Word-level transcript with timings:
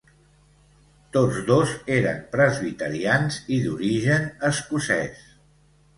Tots 1.17 1.37
dos 1.49 1.75
eren 1.97 2.23
presbiterians 2.37 3.39
i 3.59 3.61
d'origen 3.67 4.29
escocès. 4.53 5.25